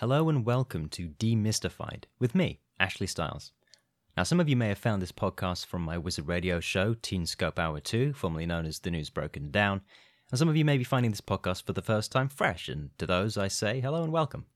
[0.00, 3.52] Hello and welcome to Demystified with me, Ashley Styles.
[4.16, 7.26] Now, some of you may have found this podcast from my Wizard Radio show, Teen
[7.26, 9.82] Scope Hour 2, formerly known as The News Broken Down,
[10.30, 12.96] and some of you may be finding this podcast for the first time fresh, and
[12.96, 14.46] to those I say hello and welcome.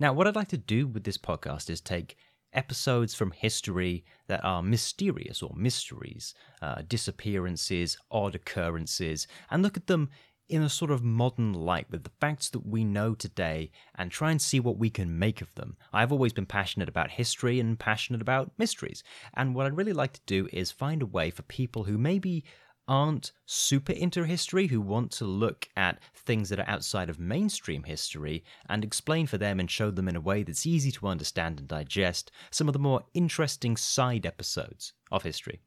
[0.00, 2.16] Now, what I'd like to do with this podcast is take
[2.52, 9.86] episodes from history that are mysterious or mysteries, uh, disappearances, odd occurrences, and look at
[9.86, 10.10] them
[10.48, 14.30] in a sort of modern light with the facts that we know today and try
[14.30, 15.76] and see what we can make of them.
[15.92, 19.02] I've always been passionate about history and passionate about mysteries.
[19.34, 22.44] And what I'd really like to do is find a way for people who maybe
[22.86, 27.82] aren't super into history, who want to look at things that are outside of mainstream
[27.84, 31.58] history and explain for them and show them in a way that's easy to understand
[31.58, 35.60] and digest some of the more interesting side episodes of history.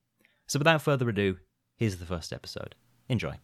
[0.47, 1.37] So without further ado,
[1.75, 2.75] here's the first episode.
[3.09, 3.37] Enjoy.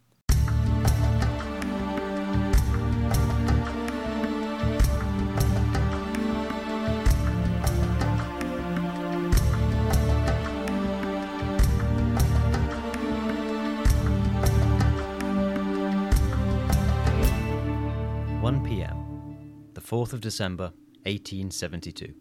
[19.93, 22.15] 4th of December, 1872.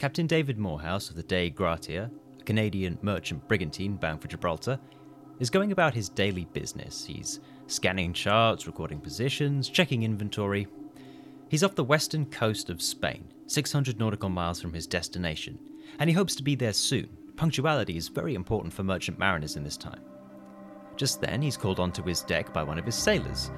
[0.00, 4.80] Captain David Morehouse of the Dei Gratia, a Canadian merchant brigantine bound for Gibraltar,
[5.38, 7.04] is going about his daily business.
[7.04, 10.66] He's scanning charts, recording positions, checking inventory.
[11.48, 15.60] He's off the western coast of Spain, 600 nautical miles from his destination,
[16.00, 17.08] and he hopes to be there soon.
[17.36, 20.02] Punctuality is very important for merchant mariners in this time.
[20.96, 23.52] Just then, he's called onto his deck by one of his sailors,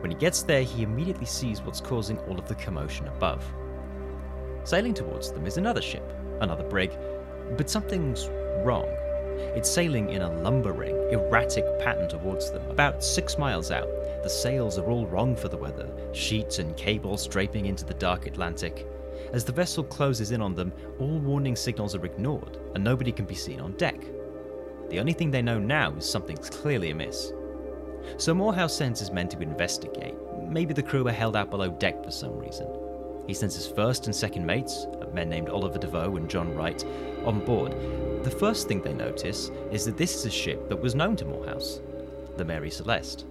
[0.00, 3.44] when he gets there, he immediately sees what's causing all of the commotion above.
[4.64, 6.92] Sailing towards them is another ship, another brig,
[7.56, 8.28] but something's
[8.64, 8.86] wrong.
[9.54, 13.88] It's sailing in a lumbering, erratic pattern towards them, about six miles out.
[14.22, 18.26] The sails are all wrong for the weather, sheets and cables draping into the dark
[18.26, 18.86] Atlantic.
[19.32, 23.26] As the vessel closes in on them, all warning signals are ignored, and nobody can
[23.26, 24.00] be seen on deck.
[24.90, 27.32] The only thing they know now is something's clearly amiss.
[28.16, 30.14] So Morehouse sends his men to investigate.
[30.48, 32.66] Maybe the crew are held out below deck for some reason.
[33.26, 36.82] He sends his first and second mates, a men named Oliver Deveau and John Wright,
[37.24, 37.72] on board.
[38.24, 41.26] The first thing they notice is that this is a ship that was known to
[41.26, 41.80] Morehouse,
[42.38, 43.26] the Mary Celeste.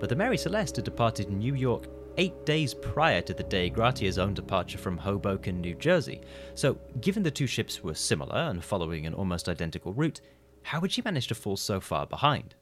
[0.00, 4.18] But the Mary Celeste had departed New York eight days prior to the Dei Gratia's
[4.18, 6.20] own departure from Hoboken, New Jersey.
[6.54, 10.20] So, given the two ships were similar and following an almost identical route,
[10.62, 12.54] how would she manage to fall so far behind?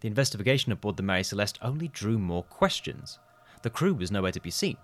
[0.00, 3.18] The investigation aboard the Mary Celeste only drew more questions.
[3.62, 4.76] The crew was nowhere to be seen.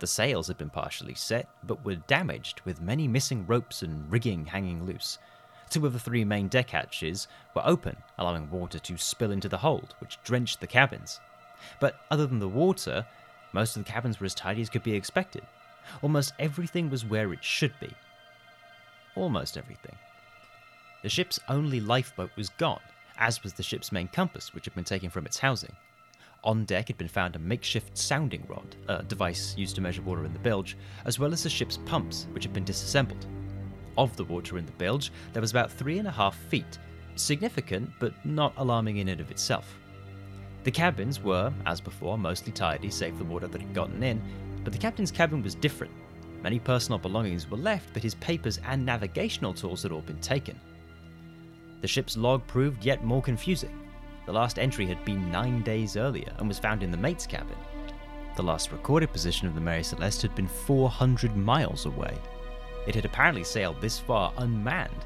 [0.00, 4.46] The sails had been partially set, but were damaged, with many missing ropes and rigging
[4.46, 5.18] hanging loose.
[5.70, 9.58] Two of the three main deck hatches were open, allowing water to spill into the
[9.58, 11.20] hold, which drenched the cabins.
[11.80, 13.06] But other than the water,
[13.52, 15.42] most of the cabins were as tidy as could be expected.
[16.02, 17.92] Almost everything was where it should be.
[19.14, 19.96] Almost everything.
[21.02, 22.80] The ship's only lifeboat was gone,
[23.18, 25.74] as was the ship's main compass, which had been taken from its housing.
[26.44, 30.24] On deck had been found a makeshift sounding rod, a device used to measure water
[30.24, 33.26] in the bilge, as well as the ship's pumps, which had been disassembled.
[33.96, 36.78] Of the water in the bilge, there was about three and a half feet,
[37.16, 39.78] significant but not alarming in and of itself.
[40.62, 44.22] The cabins were, as before, mostly tidy, save the water that had gotten in,
[44.62, 45.92] but the captain's cabin was different.
[46.42, 50.60] Many personal belongings were left, but his papers and navigational tools had all been taken.
[51.80, 53.88] The ship's log proved yet more confusing.
[54.26, 57.56] The last entry had been nine days earlier and was found in the mate's cabin.
[58.36, 62.16] The last recorded position of the Mary Celeste had been 400 miles away.
[62.86, 65.04] It had apparently sailed this far unmanned.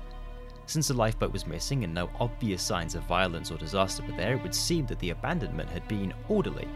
[0.67, 4.35] Since the lifeboat was missing and no obvious signs of violence or disaster were there,
[4.35, 6.69] it would seem that the abandonment had been orderly.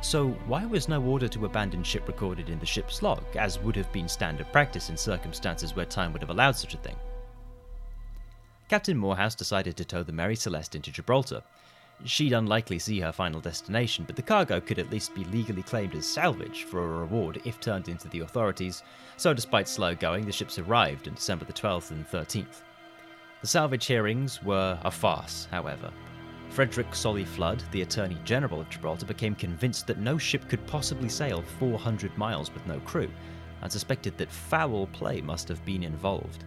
[0.00, 3.76] So, why was no order to abandon ship recorded in the ship's log, as would
[3.76, 6.96] have been standard practice in circumstances where time would have allowed such a thing?
[8.68, 11.42] Captain Morehouse decided to tow the Mary Celeste into Gibraltar.
[12.04, 15.94] She'd unlikely see her final destination, but the cargo could at least be legally claimed
[15.94, 18.82] as salvage for a reward if turned into the authorities,
[19.16, 22.62] so despite slow going, the ships arrived on December the 12th and 13th.
[23.40, 25.90] The salvage hearings were a farce, however.
[26.50, 31.08] Frederick Solly Flood, the Attorney General of Gibraltar, became convinced that no ship could possibly
[31.08, 33.10] sail 400 miles with no crew,
[33.62, 36.44] and suspected that foul play must have been involved.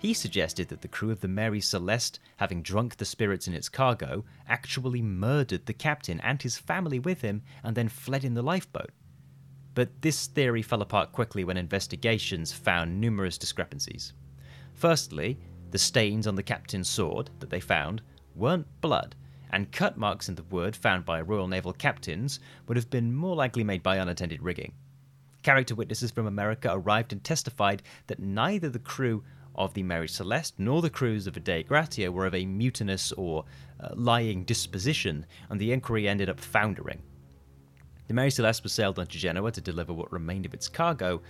[0.00, 3.68] He suggested that the crew of the Mary Celeste, having drunk the spirits in its
[3.68, 8.40] cargo, actually murdered the captain and his family with him and then fled in the
[8.40, 8.92] lifeboat.
[9.74, 14.14] But this theory fell apart quickly when investigations found numerous discrepancies.
[14.72, 15.38] Firstly,
[15.70, 18.00] the stains on the captain's sword that they found
[18.34, 19.14] weren't blood,
[19.50, 23.36] and cut marks in the wood found by Royal Naval captains would have been more
[23.36, 24.72] likely made by unattended rigging.
[25.42, 29.22] Character witnesses from America arrived and testified that neither the crew
[29.54, 33.12] of the Mary Celeste nor the crews of the Dei Gratia were of a mutinous
[33.12, 33.44] or
[33.80, 37.02] uh, lying disposition, and the inquiry ended up foundering.
[38.08, 41.22] The Mary Celeste was sailed on to Genoa to deliver what remained of its cargo,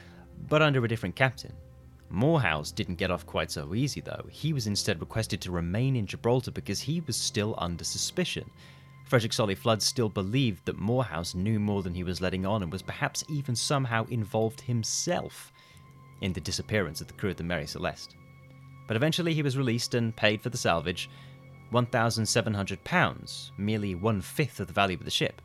[0.49, 1.53] but under a different captain.
[2.09, 4.27] Morehouse didn't get off quite so easy, though.
[4.31, 8.51] He was instead requested to remain in Gibraltar because he was still under suspicion.
[9.05, 12.73] Frederick Solly Flood still believed that Morehouse knew more than he was letting on and
[12.73, 15.53] was perhaps even somehow involved himself
[16.21, 18.17] in the disappearance of the crew of the Mary Celeste.
[18.87, 21.09] But eventually he was released and paid for the salvage
[21.73, 25.41] £1,700, merely one fifth of the value of the ship.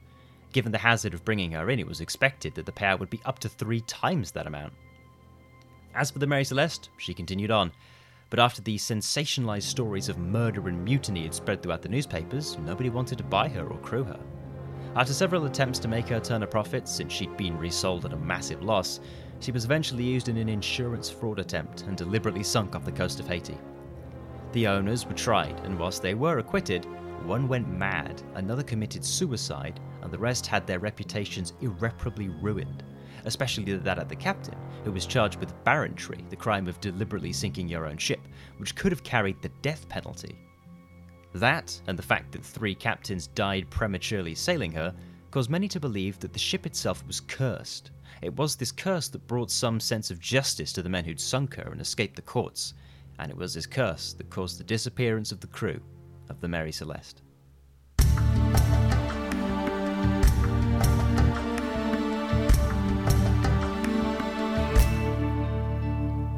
[0.52, 3.22] Given the hazard of bringing her in, it was expected that the payout would be
[3.26, 4.74] up to three times that amount.
[5.94, 7.72] As for the Mary Celeste, she continued on.
[8.30, 12.90] But after the sensationalized stories of murder and mutiny had spread throughout the newspapers, nobody
[12.90, 14.20] wanted to buy her or crew her.
[14.96, 18.18] After several attempts to make her turn a profit, since she'd been resold at a
[18.18, 19.00] massive loss,
[19.46, 23.20] she was eventually used in an insurance fraud attempt and deliberately sunk off the coast
[23.20, 23.58] of Haiti.
[24.52, 26.86] The owners were tried, and whilst they were acquitted,
[27.26, 32.84] one went mad, another committed suicide, and the rest had their reputations irreparably ruined
[33.26, 37.68] especially that of the captain, who was charged with barratry, the crime of deliberately sinking
[37.68, 38.22] your own ship,
[38.58, 40.38] which could have carried the death penalty.
[41.34, 44.94] That, and the fact that three captains died prematurely sailing her,
[45.32, 47.92] caused many to believe that the ship itself was cursed.
[48.26, 51.58] It was this curse that brought some sense of justice to the men who'd sunk
[51.58, 52.74] her and escaped the courts,
[53.20, 55.80] and it was this curse that caused the disappearance of the crew
[56.28, 57.22] of the Mary Celeste.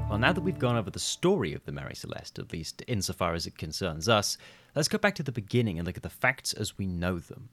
[0.09, 3.33] Well, now that we've gone over the story of the Mary Celeste, at least insofar
[3.33, 4.37] as it concerns us,
[4.75, 7.47] let's go back to the beginning and look at the facts as we know them.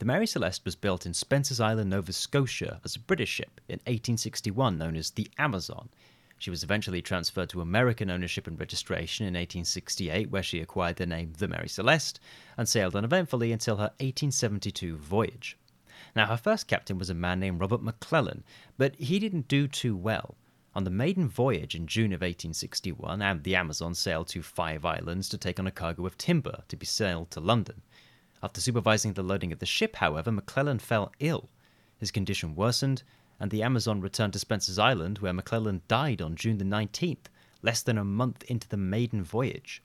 [0.00, 3.80] The Mary Celeste was built in Spencer's Island, Nova Scotia, as a British ship in
[3.80, 5.90] 1861 known as the Amazon.
[6.38, 11.04] She was eventually transferred to American ownership and registration in 1868, where she acquired the
[11.04, 12.18] name the Mary Celeste
[12.56, 15.58] and sailed uneventfully until her 1872 voyage.
[16.16, 18.42] Now, her first captain was a man named Robert McClellan,
[18.78, 20.34] but he didn't do too well.
[20.74, 25.28] On the maiden voyage in June of 1861, and the Amazon sailed to Five Islands
[25.28, 27.82] to take on a cargo of timber to be sailed to London.
[28.42, 31.50] After supervising the loading of the ship, however, McClellan fell ill.
[31.98, 33.02] His condition worsened,
[33.38, 37.26] and the Amazon returned to Spencer's Island, where McClellan died on June the 19th,
[37.60, 39.82] less than a month into the maiden voyage.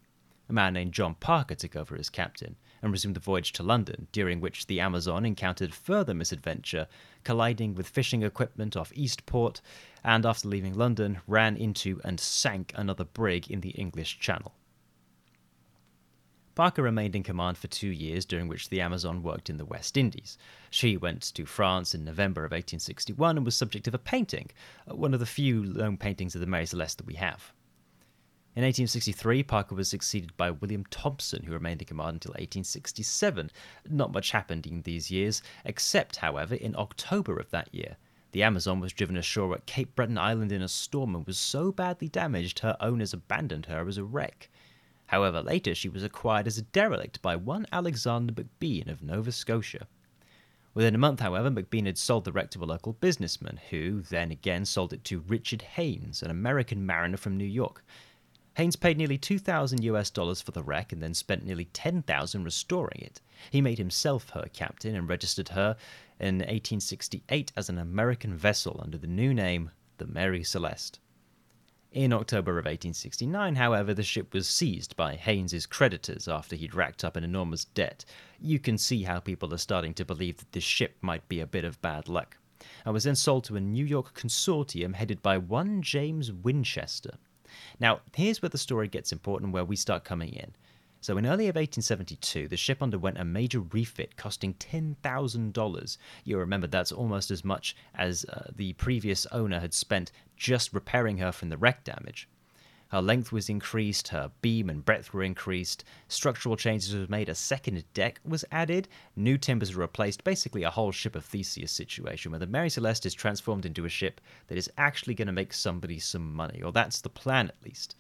[0.48, 4.08] A man named John Parker took over as captain and resumed the voyage to London,
[4.12, 6.88] during which the Amazon encountered further misadventure,
[7.24, 9.60] colliding with fishing equipment off Eastport,
[10.04, 14.54] and after leaving London, ran into and sank another brig in the English Channel.
[16.56, 19.98] Parker remained in command for two years, during which the Amazon worked in the West
[19.98, 20.38] Indies.
[20.70, 24.50] She went to France in November of 1861 and was subject of a painting,
[24.90, 27.52] uh, one of the few known paintings of the Mary Celeste that we have.
[28.56, 33.52] In 1863, Parker was succeeded by William Thompson, who remained in command until 1867.
[33.90, 37.98] Not much happened in these years, except, however, in October of that year.
[38.32, 41.74] The Amazon was driven ashore at Cape Breton Island in a storm and was so
[41.74, 44.50] badly damaged her owners abandoned her as a wreck.
[45.08, 49.88] However, later she was acquired as a derelict by one Alexander McBean of Nova Scotia.
[50.74, 54.32] Within a month, however, McBean had sold the wreck to a local businessman, who then
[54.32, 57.84] again sold it to Richard Haynes, an American mariner from New York.
[58.56, 63.02] Haynes paid nearly 2,000 US dollars for the wreck and then spent nearly 10,000 restoring
[63.02, 63.22] it.
[63.52, 65.76] He made himself her captain and registered her
[66.20, 71.00] in 1868 as an American vessel under the new name, the Mary Celeste.
[71.96, 77.06] In October of 1869, however, the ship was seized by Haynes's creditors after he'd racked
[77.06, 78.04] up an enormous debt.
[78.38, 81.48] You can see how people are starting to believe that this ship might be a
[81.48, 82.36] bit of bad luck.
[82.86, 87.18] I was then sold to a New York consortium headed by one James Winchester.
[87.80, 90.52] Now, here's where the story gets important, where we start coming in.
[91.06, 95.98] So, in early of 1872, the ship underwent a major refit costing $10,000.
[96.24, 101.20] You'll remember that's almost as much as uh, the previous owner had spent just repairing
[101.20, 102.28] her from the wreck damage.
[102.88, 107.36] Her length was increased, her beam and breadth were increased, structural changes were made, a
[107.36, 112.32] second deck was added, new timbers were replaced, basically a whole ship of Theseus situation
[112.32, 115.54] where the Mary Celeste is transformed into a ship that is actually going to make
[115.54, 117.96] somebody some money, or that's the plan at least.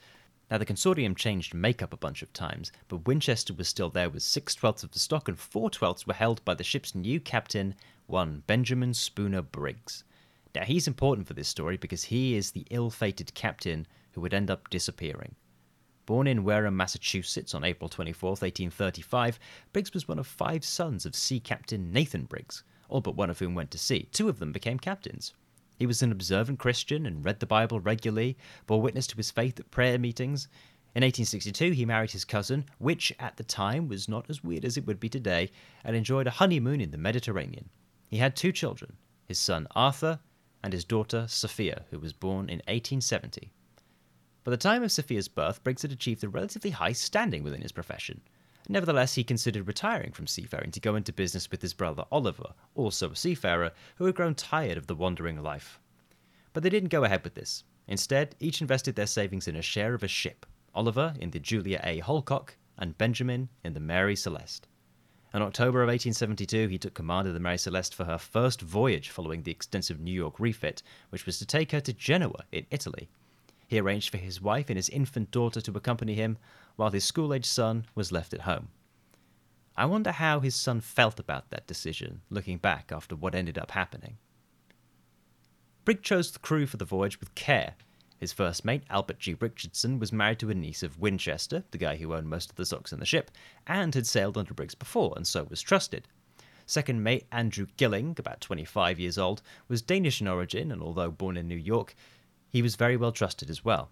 [0.50, 4.22] Now, the consortium changed makeup a bunch of times, but Winchester was still there with
[4.22, 7.74] six twelfths of the stock, and four twelfths were held by the ship's new captain,
[8.06, 10.04] one Benjamin Spooner Briggs.
[10.54, 14.34] Now, he's important for this story because he is the ill fated captain who would
[14.36, 15.36] end up disappearing.
[16.06, 19.40] Born in Wareham, Massachusetts on April 24, 1835,
[19.74, 23.40] Briggs was one of five sons of Sea Captain Nathan Briggs, all but one of
[23.40, 24.08] whom went to sea.
[24.12, 25.34] Two of them became captains.
[25.78, 29.60] He was an observant Christian and read the Bible regularly, bore witness to his faith
[29.60, 30.48] at prayer meetings.
[30.96, 34.78] In 1862, he married his cousin, which at the time was not as weird as
[34.78, 35.52] it would be today,
[35.84, 37.70] and enjoyed a honeymoon in the Mediterranean.
[38.08, 40.20] He had two children his son Arthur
[40.64, 43.52] and his daughter Sophia, who was born in 1870.
[44.46, 47.72] By the time of Sophia's birth, Briggs had achieved a relatively high standing within his
[47.72, 48.22] profession.
[48.68, 53.12] Nevertheless, he considered retiring from seafaring to go into business with his brother Oliver, also
[53.12, 55.80] a seafarer, who had grown tired of the wandering life.
[56.54, 57.64] But they didn't go ahead with this.
[57.88, 61.80] Instead, each invested their savings in a share of a ship Oliver in the Julia
[61.84, 62.00] A.
[62.02, 64.68] Hallock, and Benjamin in the Mary Celeste.
[65.34, 69.10] In October of 1872, he took command of the Mary Celeste for her first voyage
[69.10, 73.10] following the extensive New York refit, which was to take her to Genoa in Italy.
[73.68, 76.38] He arranged for his wife and his infant daughter to accompany him,
[76.76, 78.70] while his school aged son was left at home.
[79.78, 83.72] I wonder how his son felt about that decision, looking back after what ended up
[83.72, 84.18] happening.
[85.84, 87.76] Briggs chose the crew for the voyage with care.
[88.18, 89.36] His first mate, Albert G.
[89.40, 92.66] Richardson, was married to a niece of Winchester, the guy who owned most of the
[92.66, 93.30] stocks in the ship,
[93.68, 96.08] and had sailed under Briggs before, and so was trusted.
[96.66, 101.38] Second mate, Andrew Gilling, about 25 years old, was Danish in origin, and although born
[101.38, 101.94] in New York,
[102.50, 103.92] he was very well trusted as well.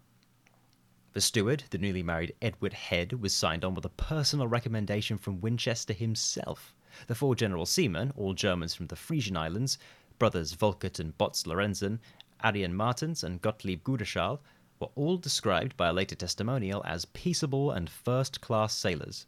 [1.13, 5.41] The steward, the newly married Edward Head, was signed on with a personal recommendation from
[5.41, 6.73] Winchester himself.
[7.05, 9.77] The four general seamen, all Germans from the Frisian Islands,
[10.17, 11.99] brothers Volkert and Boz Lorenzen,
[12.43, 14.39] Arian Martens and Gottlieb Gudeschal,
[14.79, 19.27] were all described by a later testimonial as peaceable and first class sailors.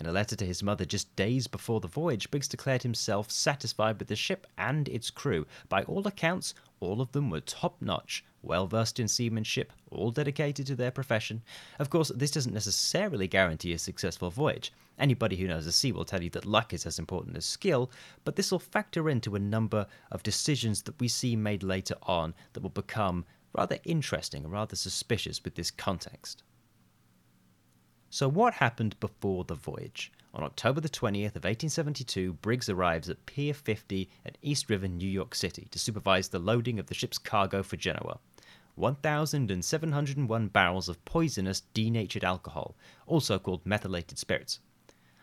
[0.00, 3.98] In a letter to his mother just days before the voyage, Briggs declared himself satisfied
[3.98, 5.46] with the ship and its crew.
[5.68, 10.66] By all accounts, all of them were top notch, well versed in seamanship, all dedicated
[10.68, 11.42] to their profession.
[11.78, 14.72] Of course, this doesn't necessarily guarantee a successful voyage.
[14.98, 17.90] Anybody who knows the sea will tell you that luck is as important as skill,
[18.24, 22.32] but this will factor into a number of decisions that we see made later on
[22.54, 26.42] that will become rather interesting and rather suspicious with this context.
[28.12, 30.10] So, what happened before the voyage?
[30.34, 35.08] On October the 20th of 1872, Briggs arrives at Pier 50 at East River, New
[35.08, 38.18] York City, to supervise the loading of the ship's cargo for Genoa.
[38.74, 42.74] 1,701 barrels of poisonous denatured alcohol,
[43.06, 44.58] also called methylated spirits.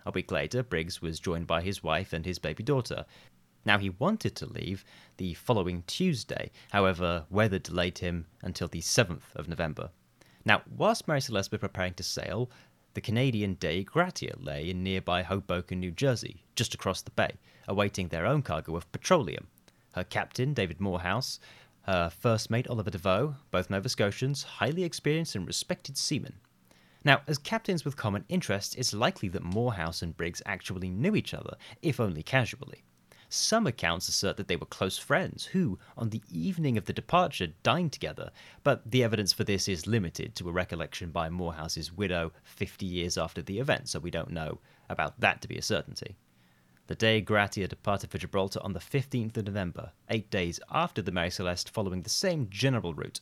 [0.06, 3.06] A week later, Briggs was joined by his wife and his baby daughter.
[3.66, 4.86] Now, he wanted to leave
[5.18, 9.90] the following Tuesday, however, weather delayed him until the 7th of November.
[10.48, 12.50] Now, whilst Mary Celeste was preparing to sail,
[12.98, 17.30] the Canadian Dei Gratia lay in nearby Hoboken, New Jersey, just across the bay,
[17.68, 19.46] awaiting their own cargo of petroleum.
[19.94, 21.40] Her captain, David Morehouse,
[21.84, 26.38] her first mate, Oliver Deveau, both Nova Scotians, highly experienced and respected seamen.
[27.04, 31.36] Now, as captains with common interests, it's likely that Morehouse and Briggs actually knew each
[31.36, 32.84] other, if only casually.
[33.30, 37.48] Some accounts assert that they were close friends who, on the evening of the departure,
[37.62, 38.32] dined together,
[38.64, 43.18] but the evidence for this is limited to a recollection by Morehouse's widow 50 years
[43.18, 46.16] after the event, so we don't know about that to be a certainty.
[46.88, 51.12] The Dei Gratia departed for Gibraltar on the 15th of November, eight days after the
[51.12, 53.20] Mary Celeste, following the same general route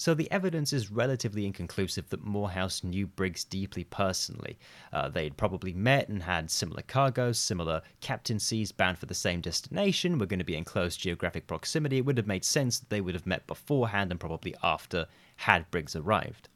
[0.00, 4.58] so the evidence is relatively inconclusive that Morehouse knew Briggs deeply personally.
[4.94, 10.18] Uh, they'd probably met and had similar cargoes, similar captaincies bound for the same destination,
[10.18, 11.98] were going to be in close geographic proximity.
[11.98, 15.70] It would have made sense that they would have met beforehand and probably after had
[15.70, 16.48] Briggs arrived.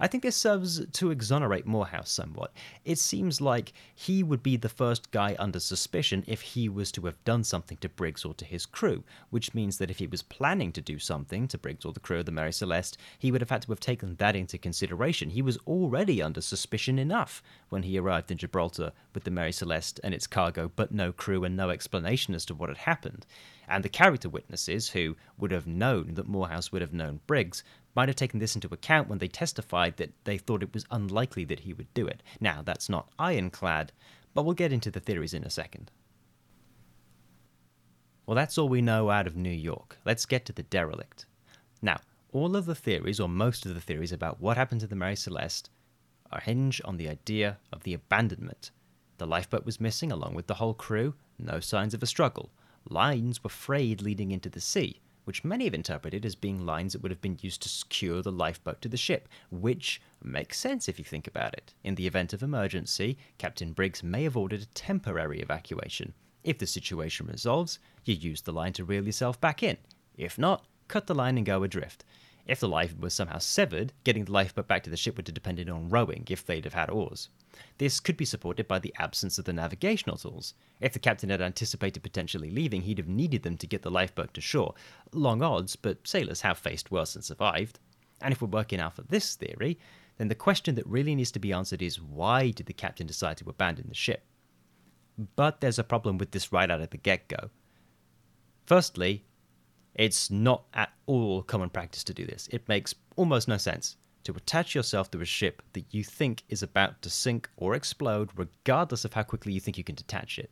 [0.00, 2.52] I think this serves to exonerate Morehouse somewhat.
[2.84, 7.06] It seems like he would be the first guy under suspicion if he was to
[7.06, 10.22] have done something to Briggs or to his crew, which means that if he was
[10.22, 13.40] planning to do something to Briggs or the crew of the Mary Celeste, he would
[13.40, 15.30] have had to have taken that into consideration.
[15.30, 19.98] He was already under suspicion enough when he arrived in Gibraltar with the Mary Celeste
[20.04, 23.26] and its cargo, but no crew and no explanation as to what had happened.
[23.70, 27.62] And the character witnesses, who would have known that Morehouse would have known Briggs,
[27.94, 31.44] might have taken this into account when they testified that they thought it was unlikely
[31.46, 32.22] that he would do it.
[32.40, 33.92] Now, that's not ironclad,
[34.34, 35.90] but we'll get into the theories in a second.
[38.26, 39.98] Well, that's all we know out of New York.
[40.04, 41.26] Let's get to the derelict.
[41.80, 42.00] Now,
[42.32, 45.16] all of the theories, or most of the theories, about what happened to the Mary
[45.16, 45.70] Celeste
[46.30, 48.70] are hinged on the idea of the abandonment.
[49.16, 52.50] The lifeboat was missing along with the whole crew, no signs of a struggle.
[52.88, 57.02] Lines were frayed leading into the sea, which many have interpreted as being lines that
[57.02, 60.98] would have been used to secure the lifeboat to the ship, which makes sense if
[60.98, 61.74] you think about it.
[61.84, 66.14] In the event of emergency, Captain Briggs may have ordered a temporary evacuation.
[66.44, 69.76] If the situation resolves, you use the line to reel yourself back in.
[70.16, 72.06] If not, cut the line and go adrift.
[72.48, 75.34] If the life was somehow severed, getting the lifeboat back to the ship would have
[75.34, 77.28] depended on rowing if they'd have had oars.
[77.76, 80.54] This could be supported by the absence of the navigational tools.
[80.80, 84.32] If the captain had anticipated potentially leaving, he'd have needed them to get the lifeboat
[84.32, 84.74] to shore.
[85.12, 87.80] Long odds, but sailors have faced worse and survived.
[88.22, 89.78] And if we're working out for this theory,
[90.16, 93.36] then the question that really needs to be answered is why did the captain decide
[93.36, 94.24] to abandon the ship?
[95.36, 97.50] But there's a problem with this right out of the get go.
[98.64, 99.24] Firstly,
[99.94, 102.48] it's not at all common practice to do this.
[102.52, 106.62] It makes almost no sense to attach yourself to a ship that you think is
[106.62, 110.50] about to sink or explode, regardless of how quickly you think you can detach it.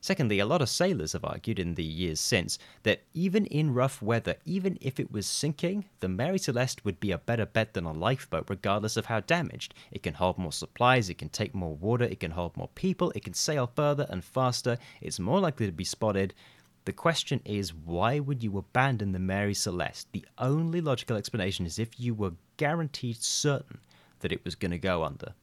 [0.00, 4.02] Secondly, a lot of sailors have argued in the years since that even in rough
[4.02, 7.84] weather, even if it was sinking, the Mary Celeste would be a better bet than
[7.84, 9.74] a lifeboat, regardless of how damaged.
[9.92, 13.12] It can hold more supplies, it can take more water, it can hold more people,
[13.14, 16.34] it can sail further and faster, it's more likely to be spotted,
[16.84, 20.10] the question is, why would you abandon the Mary Celeste?
[20.12, 23.78] The only logical explanation is if you were guaranteed certain
[24.20, 25.34] that it was going to go under.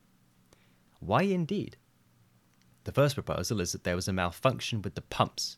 [1.00, 1.77] Why indeed?
[2.84, 5.58] The first proposal is that there was a malfunction with the pumps.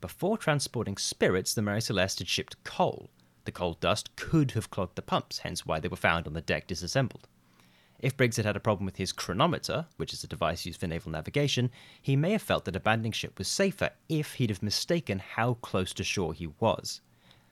[0.00, 3.10] Before transporting spirits, the Mary Celeste had shipped coal.
[3.44, 6.40] The coal dust could have clogged the pumps, hence why they were found on the
[6.40, 7.28] deck disassembled.
[8.02, 10.88] If Briggs had had a problem with his chronometer, which is a device used for
[10.88, 11.70] naval navigation,
[12.02, 15.92] he may have felt that abandoning ship was safer if he'd have mistaken how close
[15.94, 17.00] to shore he was.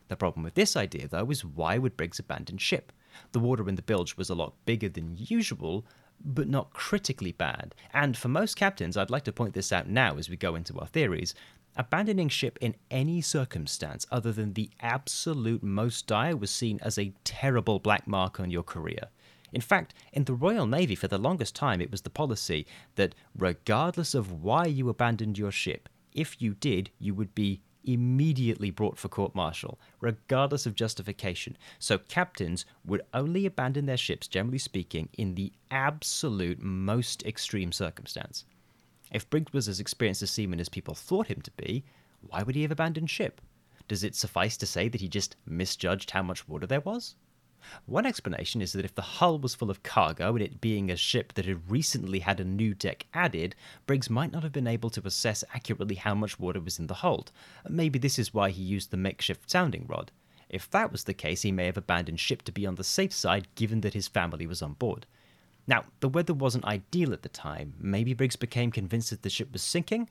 [0.08, 2.92] The problem with this idea, though, is why would Briggs abandon ship?
[3.30, 5.86] The water in the bilge was a lot bigger than usual,
[6.24, 7.72] but not critically bad.
[7.94, 10.76] And for most captains, I'd like to point this out now as we go into
[10.80, 11.32] our theories,
[11.76, 17.12] abandoning ship in any circumstance other than the absolute most dire was seen as a
[17.22, 19.10] terrible black mark on your career.
[19.52, 23.14] In fact, in the Royal Navy for the longest time, it was the policy that
[23.36, 28.98] regardless of why you abandoned your ship, if you did, you would be immediately brought
[28.98, 31.56] for court martial, regardless of justification.
[31.78, 38.44] So captains would only abandon their ships, generally speaking, in the absolute most extreme circumstance.
[39.10, 41.84] If Briggs was as experienced a seaman as people thought him to be,
[42.20, 43.40] why would he have abandoned ship?
[43.88, 47.16] Does it suffice to say that he just misjudged how much water there was?
[47.86, 50.96] One explanation is that if the hull was full of cargo and it being a
[50.96, 53.54] ship that had recently had a new deck added,
[53.86, 56.94] Briggs might not have been able to assess accurately how much water was in the
[56.94, 57.32] hold.
[57.68, 60.10] Maybe this is why he used the makeshift sounding rod.
[60.48, 63.12] If that was the case, he may have abandoned ship to be on the safe
[63.12, 65.06] side given that his family was on board.
[65.66, 67.74] Now, the weather wasn't ideal at the time.
[67.78, 70.08] Maybe Briggs became convinced that the ship was sinking,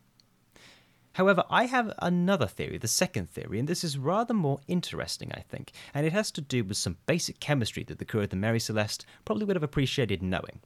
[1.19, 5.41] However, I have another theory, the second theory, and this is rather more interesting, I
[5.41, 8.37] think, and it has to do with some basic chemistry that the crew of the
[8.37, 10.61] Mary Celeste probably would have appreciated knowing.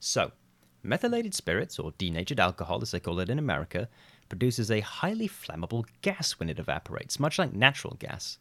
[0.00, 0.32] So,
[0.82, 3.88] methylated spirits, or denatured alcohol as they call it in America,
[4.28, 8.36] produces a highly flammable gas when it evaporates, much like natural gas.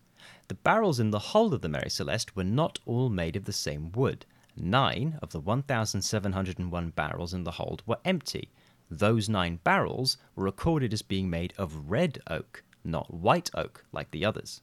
[0.49, 3.53] The barrels in the hold of the Mary Celeste were not all made of the
[3.53, 4.25] same wood.
[4.57, 8.49] Nine of the 1,701 barrels in the hold were empty,
[8.89, 14.11] those nine barrels were recorded as being made of red oak, not white oak like
[14.11, 14.61] the others.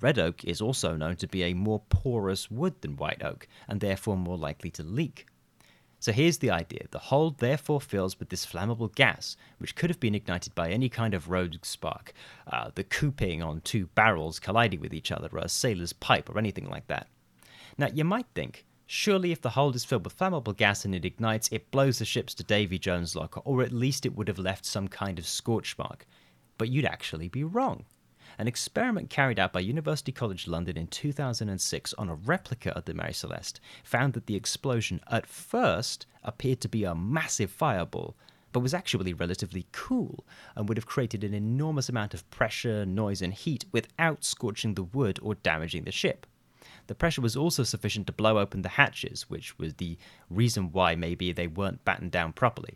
[0.00, 3.80] Red oak is also known to be a more porous wood than white oak, and
[3.80, 5.26] therefore more likely to leak.
[5.98, 10.00] So here's the idea the hold therefore fills with this flammable gas, which could have
[10.00, 12.12] been ignited by any kind of rogue spark,
[12.46, 16.38] uh, the cooping on two barrels colliding with each other, or a sailor's pipe, or
[16.38, 17.08] anything like that.
[17.78, 21.04] Now, you might think, Surely, if the hold is filled with flammable gas and it
[21.04, 24.38] ignites, it blows the ships to Davy Jones' locker, or at least it would have
[24.38, 26.06] left some kind of scorch mark.
[26.56, 27.84] But you'd actually be wrong.
[28.38, 32.94] An experiment carried out by University College London in 2006 on a replica of the
[32.94, 38.14] Mary Celeste found that the explosion at first appeared to be a massive fireball,
[38.52, 43.20] but was actually relatively cool and would have created an enormous amount of pressure, noise,
[43.20, 46.24] and heat without scorching the wood or damaging the ship
[46.86, 49.98] the pressure was also sufficient to blow open the hatches, which was the
[50.30, 52.74] reason why maybe they weren't battened down properly.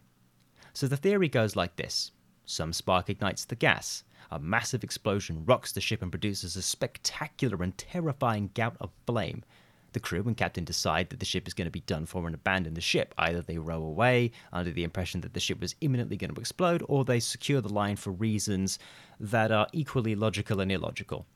[0.73, 2.13] So the theory goes like this
[2.51, 4.03] some spark ignites the gas.
[4.29, 9.45] A massive explosion rocks the ship and produces a spectacular and terrifying gout of flame.
[9.93, 12.35] The crew and captain decide that the ship is going to be done for and
[12.35, 13.15] abandon the ship.
[13.19, 16.83] Either they row away under the impression that the ship was imminently going to explode,
[16.89, 18.79] or they secure the line for reasons
[19.19, 21.27] that are equally logical and illogical.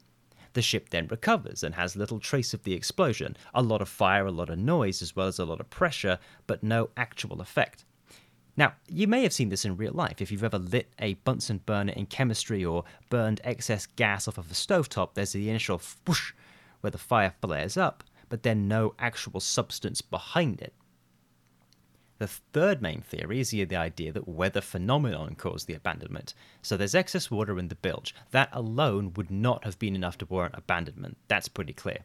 [0.55, 4.27] The ship then recovers and has little trace of the explosion, a lot of fire,
[4.27, 7.85] a lot of noise, as well as a lot of pressure, but no actual effect.
[8.57, 11.59] Now, you may have seen this in real life if you've ever lit a Bunsen
[11.67, 15.15] burner in chemistry or burned excess gas off of a stovetop.
[15.15, 16.33] There's the initial whoosh
[16.81, 20.73] where the fire flares up, but then no actual substance behind it.
[22.19, 26.35] The third main theory is the idea that weather phenomenon caused the abandonment.
[26.63, 28.15] So there's excess water in the bilge.
[28.31, 31.17] That alone would not have been enough to warrant abandonment.
[31.27, 32.05] That's pretty clear.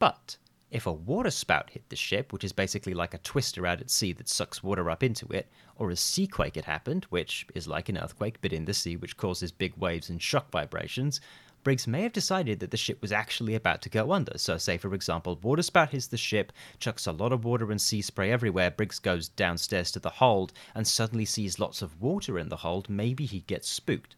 [0.00, 0.36] But
[0.70, 3.90] if a water spout hit the ship, which is basically like a twister out at
[3.90, 7.88] sea that sucks water up into it, or a seaquake had happened, which is like
[7.88, 11.20] an earthquake but in the sea, which causes big waves and shock vibrations,
[11.62, 14.38] Briggs may have decided that the ship was actually about to go under.
[14.38, 17.80] So, say for example, water spout hits the ship, chucks a lot of water and
[17.80, 18.70] sea spray everywhere.
[18.70, 22.88] Briggs goes downstairs to the hold and suddenly sees lots of water in the hold.
[22.88, 24.16] Maybe he gets spooked.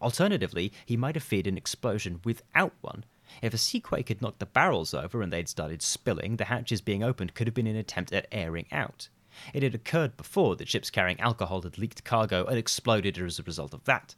[0.00, 3.04] Alternatively, he might have feared an explosion without one,
[3.40, 7.02] if a seaquake had knocked the barrels over and they'd started spilling, the hatches being
[7.02, 9.08] opened could have been an attempt at airing out.
[9.54, 13.42] It had occurred before that ships carrying alcohol had leaked cargo and exploded as a
[13.42, 14.16] result of that.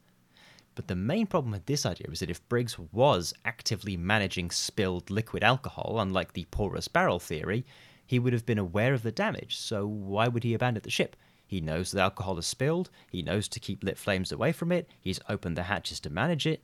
[0.74, 5.10] But the main problem with this idea is that if Briggs was actively managing spilled
[5.10, 7.64] liquid alcohol, unlike the porous barrel theory,
[8.06, 11.16] he would have been aware of the damage, so why would he abandon the ship?
[11.46, 14.88] He knows that alcohol is spilled, he knows to keep lit flames away from it,
[15.00, 16.62] he's opened the hatches to manage it,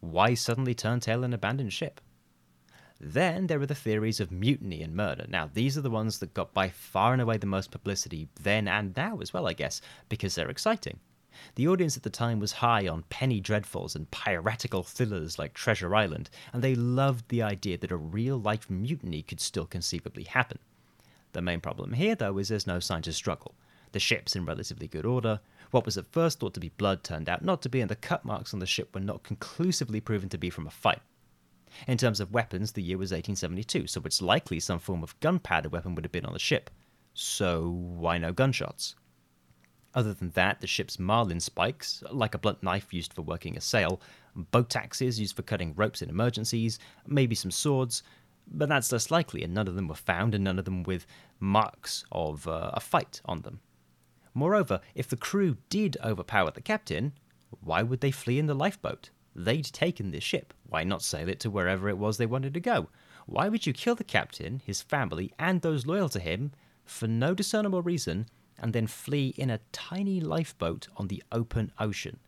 [0.00, 2.00] why suddenly turn tail and abandon ship?
[3.00, 5.26] Then there are the theories of mutiny and murder.
[5.28, 8.68] Now, these are the ones that got by far and away the most publicity then
[8.68, 10.98] and now as well, I guess, because they're exciting.
[11.54, 15.94] The audience at the time was high on penny dreadfuls and piratical thrillers like Treasure
[15.94, 20.58] Island, and they loved the idea that a real life mutiny could still conceivably happen.
[21.32, 23.54] The main problem here, though, is there's no sign to struggle.
[23.92, 27.28] The ship's in relatively good order, what was at first thought to be blood turned
[27.28, 30.28] out not to be, and the cut marks on the ship were not conclusively proven
[30.28, 31.00] to be from a fight.
[31.88, 35.68] In terms of weapons, the year was 1872, so it's likely some form of gunpowder
[35.68, 36.70] weapon would have been on the ship.
[37.12, 38.94] So why no gunshots?
[39.94, 43.60] Other than that, the ship's marlin spikes, like a blunt knife used for working a
[43.60, 44.00] sail,
[44.34, 48.02] boat axes used for cutting ropes in emergencies, maybe some swords,
[48.46, 51.06] but that's less likely, and none of them were found, and none of them with
[51.38, 53.60] marks of uh, a fight on them.
[54.34, 57.12] Moreover, if the crew did overpower the captain,
[57.60, 59.10] why would they flee in the lifeboat?
[59.36, 60.52] They'd taken the ship.
[60.68, 62.88] Why not sail it to wherever it was they wanted to go?
[63.26, 66.50] Why would you kill the captain, his family, and those loyal to him
[66.84, 68.26] for no discernible reason
[68.58, 72.18] and then flee in a tiny lifeboat on the open ocean?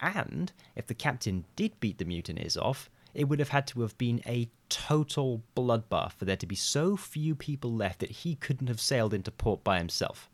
[0.00, 3.96] And if the captain did beat the mutineers off, it would have had to have
[3.98, 8.68] been a total bloodbath for there to be so few people left that he couldn't
[8.68, 10.28] have sailed into port by himself.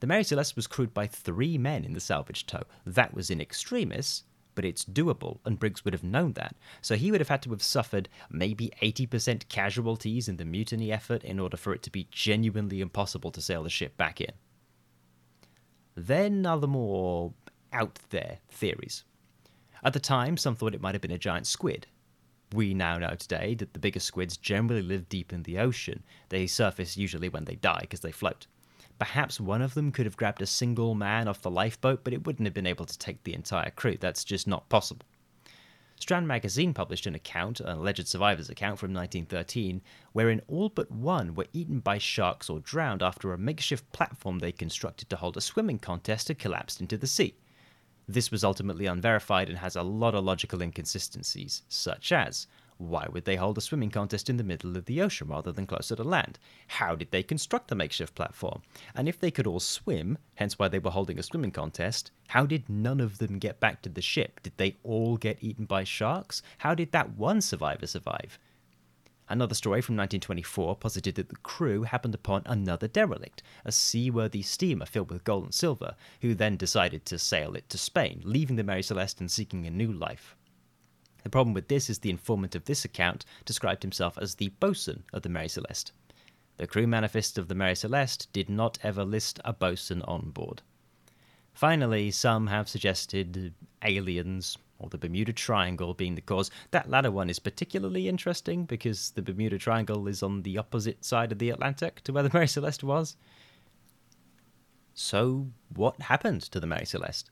[0.00, 2.64] The Mary Celeste was crewed by three men in the salvage tow.
[2.84, 6.54] That was in extremis, but it's doable, and Briggs would have known that.
[6.82, 11.24] So he would have had to have suffered maybe 80% casualties in the mutiny effort
[11.24, 14.32] in order for it to be genuinely impossible to sail the ship back in.
[15.96, 17.32] Then are the more
[17.72, 19.04] out there theories.
[19.82, 21.86] At the time, some thought it might have been a giant squid.
[22.52, 26.02] We now know today that the bigger squids generally live deep in the ocean.
[26.28, 28.46] They surface usually when they die because they float.
[28.98, 32.24] Perhaps one of them could have grabbed a single man off the lifeboat, but it
[32.26, 33.96] wouldn't have been able to take the entire crew.
[33.98, 35.04] That's just not possible.
[36.04, 39.80] Strand magazine published an account, an alleged survivor's account from 1913,
[40.12, 44.52] wherein all but one were eaten by sharks or drowned after a makeshift platform they
[44.52, 47.38] constructed to hold a swimming contest had collapsed into the sea.
[48.06, 52.48] This was ultimately unverified and has a lot of logical inconsistencies, such as
[52.88, 55.66] why would they hold a swimming contest in the middle of the ocean rather than
[55.66, 56.38] closer to land?
[56.68, 58.62] How did they construct the makeshift platform?
[58.94, 62.46] And if they could all swim, hence why they were holding a swimming contest, how
[62.46, 64.40] did none of them get back to the ship?
[64.42, 66.42] Did they all get eaten by sharks?
[66.58, 68.38] How did that one survivor survive?
[69.26, 74.84] Another story from 1924 posited that the crew happened upon another derelict, a seaworthy steamer
[74.84, 78.62] filled with gold and silver, who then decided to sail it to Spain, leaving the
[78.62, 80.36] Mary Celeste and seeking a new life.
[81.24, 85.04] The problem with this is the informant of this account described himself as the bosun
[85.12, 85.90] of the Mary Celeste.
[86.58, 90.62] The crew manifest of the Mary Celeste did not ever list a bosun on board.
[91.54, 96.50] Finally, some have suggested aliens or the Bermuda Triangle being the cause.
[96.72, 101.32] That latter one is particularly interesting because the Bermuda Triangle is on the opposite side
[101.32, 103.16] of the Atlantic to where the Mary Celeste was.
[104.92, 107.30] So, what happened to the Mary Celeste?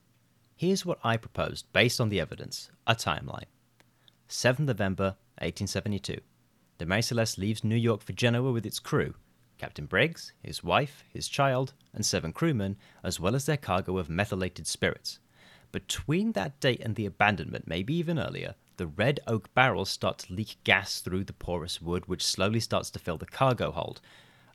[0.57, 3.47] Here's what I proposed based on the evidence a timeline.
[4.33, 6.19] 7 November 1872.
[6.79, 9.15] The Mary Celeste leaves New York for Genoa with its crew
[9.59, 14.09] Captain Briggs, his wife, his child, and seven crewmen, as well as their cargo of
[14.09, 15.19] methylated spirits.
[15.71, 20.33] Between that date and the abandonment, maybe even earlier, the red oak barrels start to
[20.33, 24.01] leak gas through the porous wood, which slowly starts to fill the cargo hold.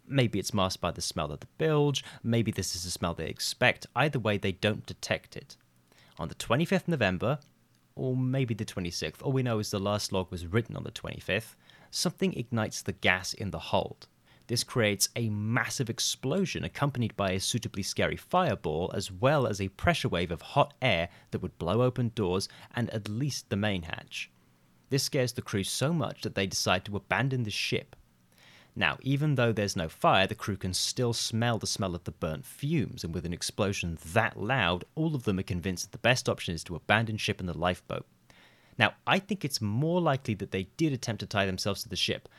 [0.07, 3.27] Maybe it's masked by the smell of the bilge, maybe this is the smell they
[3.27, 3.85] expect.
[3.95, 5.55] Either way, they don't detect it.
[6.17, 7.37] On the 25th November,
[7.97, 10.91] or maybe the 26th, all we know is the last log was written on the
[10.91, 11.55] 25th,
[11.91, 14.07] something ignites the gas in the hold.
[14.47, 19.67] This creates a massive explosion accompanied by a suitably scary fireball, as well as a
[19.69, 23.83] pressure wave of hot air that would blow open doors and at least the main
[23.83, 24.31] hatch.
[24.89, 27.95] This scares the crew so much that they decide to abandon the ship.
[28.77, 32.11] Now, even though there's no fire, the crew can still smell the smell of the
[32.11, 36.07] burnt fumes, and with an explosion that loud, all of them are convinced that the
[36.07, 38.05] best option is to abandon ship and the lifeboat.
[38.77, 41.95] Now, I think it's more likely that they did attempt to tie themselves to the
[41.95, 42.29] ship,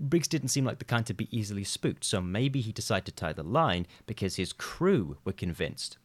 [0.00, 3.12] Briggs didn't seem like the kind to be easily spooked, so maybe he decided to
[3.12, 5.98] tie the line because his crew were convinced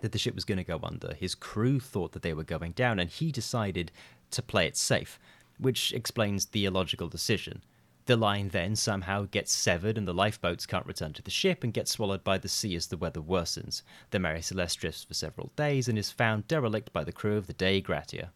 [0.00, 1.14] that the ship was going to go under.
[1.14, 3.92] His crew thought that they were going down, and he decided
[4.32, 5.20] to play it safe,
[5.58, 7.62] which explains the illogical decision.
[8.10, 11.72] The line then somehow gets severed, and the lifeboats can't return to the ship and
[11.72, 13.82] get swallowed by the sea as the weather worsens.
[14.10, 17.46] The Mary Celeste drifts for several days and is found derelict by the crew of
[17.46, 18.32] the Dei Gratia.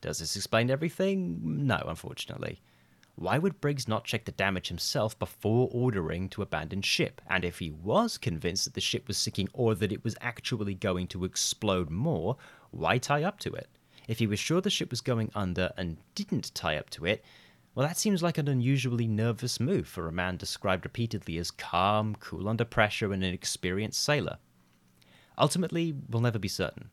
[0.00, 1.38] Does this explain everything?
[1.66, 2.62] No, unfortunately.
[3.14, 7.20] Why would Briggs not check the damage himself before ordering to abandon ship?
[7.28, 10.76] And if he was convinced that the ship was sinking or that it was actually
[10.76, 12.38] going to explode more,
[12.70, 13.68] why tie up to it?
[14.08, 17.22] If he was sure the ship was going under and didn't tie up to it,
[17.74, 22.14] well, that seems like an unusually nervous move for a man described repeatedly as calm,
[22.20, 24.38] cool under pressure, and an experienced sailor.
[25.36, 26.90] Ultimately, we'll never be certain.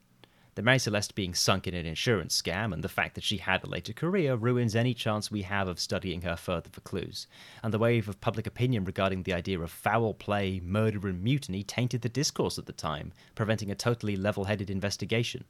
[0.56, 3.64] The Mary Celeste being sunk in an insurance scam and the fact that she had
[3.64, 7.28] a later career ruins any chance we have of studying her further for clues.
[7.64, 11.64] And the wave of public opinion regarding the idea of foul play, murder, and mutiny
[11.64, 15.46] tainted the discourse at the time, preventing a totally level headed investigation.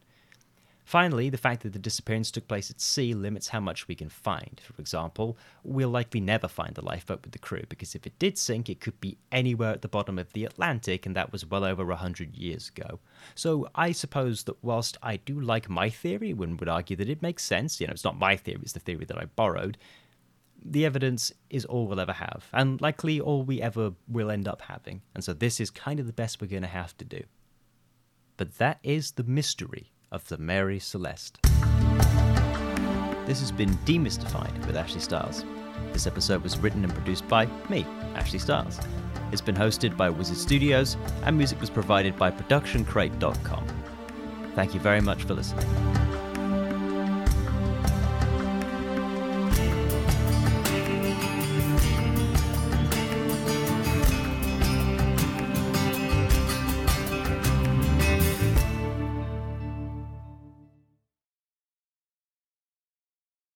[0.84, 4.08] Finally, the fact that the disappearance took place at sea limits how much we can
[4.08, 4.60] find.
[4.64, 8.36] For example, we'll likely never find the lifeboat with the crew, because if it did
[8.36, 11.64] sink, it could be anywhere at the bottom of the Atlantic, and that was well
[11.64, 12.98] over a hundred years ago.
[13.34, 17.22] So I suppose that whilst I do like my theory, one would argue that it
[17.22, 19.78] makes sense, you know, it's not my theory, it's the theory that I borrowed,
[20.64, 24.62] the evidence is all we'll ever have, and likely all we ever will end up
[24.62, 27.22] having, and so this is kind of the best we're going to have to do.
[28.36, 31.40] But that is the mystery of the Mary Celeste.
[33.26, 35.44] This has been Demystified with Ashley Styles.
[35.92, 38.78] This episode was written and produced by me, Ashley Styles.
[39.32, 43.66] It's been hosted by Wizard Studios, and music was provided by ProductionCrate.com.
[44.54, 45.66] Thank you very much for listening.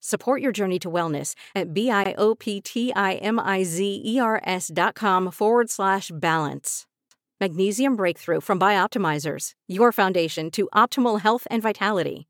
[0.00, 6.86] Support your journey to wellness at B-I-O-P-T-I-M-I-Z-E-R-S dot com forward slash balance.
[7.40, 12.26] Magnesium Breakthrough from Bioptimizers, your foundation to optimal health and vitality.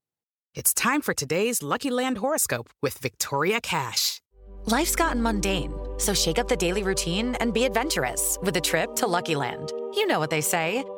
[0.54, 4.20] It's time for today's Lucky Land horoscope with Victoria Cash.
[4.64, 8.94] Life's gotten mundane, so shake up the daily routine and be adventurous with a trip
[8.96, 9.72] to Lucky Land.
[9.94, 10.84] You know what they say.